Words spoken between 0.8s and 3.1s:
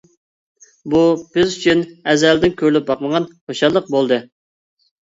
بۇ بىز ئۈچۈن ئەزەلدىن كۆرۈلۈپ